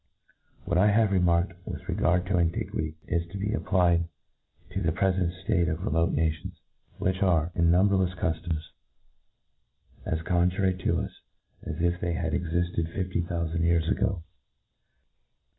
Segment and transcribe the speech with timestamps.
[0.65, 4.07] What I have ren^ked with regard to anti« quity is to be applied
[4.71, 6.59] to the prefent ftate [of re mote nations,
[6.97, 8.57] which are, in numberlefs cuftom^,
[10.03, 11.11] as contrary to us
[11.67, 11.83] ag.
[11.83, 13.45] if they had exiftcd fifty thou.
[13.45, 14.23] faixd years ^go.